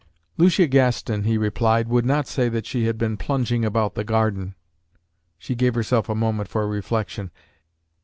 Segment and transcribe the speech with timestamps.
[0.35, 4.55] "Lucia Gaston," he replied, "would not say that she had been 'plunging' about the garden."
[5.37, 7.29] She gave herself a moment for reflection.